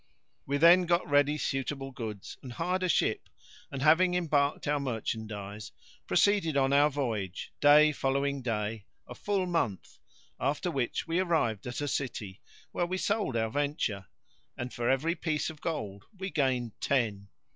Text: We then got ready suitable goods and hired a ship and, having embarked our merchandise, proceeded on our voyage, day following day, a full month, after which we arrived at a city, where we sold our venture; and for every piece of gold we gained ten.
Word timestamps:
We 0.47 0.57
then 0.57 0.87
got 0.87 1.07
ready 1.07 1.37
suitable 1.37 1.91
goods 1.91 2.35
and 2.41 2.53
hired 2.53 2.81
a 2.81 2.89
ship 2.89 3.29
and, 3.71 3.83
having 3.83 4.15
embarked 4.15 4.67
our 4.67 4.79
merchandise, 4.79 5.71
proceeded 6.07 6.57
on 6.57 6.73
our 6.73 6.89
voyage, 6.89 7.53
day 7.59 7.91
following 7.91 8.41
day, 8.41 8.87
a 9.07 9.13
full 9.13 9.45
month, 9.45 9.99
after 10.39 10.71
which 10.71 11.05
we 11.07 11.19
arrived 11.19 11.67
at 11.67 11.81
a 11.81 11.87
city, 11.87 12.41
where 12.71 12.87
we 12.87 12.97
sold 12.97 13.37
our 13.37 13.51
venture; 13.51 14.07
and 14.57 14.73
for 14.73 14.89
every 14.89 15.13
piece 15.13 15.51
of 15.51 15.61
gold 15.61 16.05
we 16.17 16.31
gained 16.31 16.71
ten. 16.81 17.27